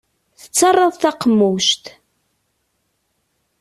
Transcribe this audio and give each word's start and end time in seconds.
Tettarraḍ 0.41 0.93
taqemmuct. 0.97 1.85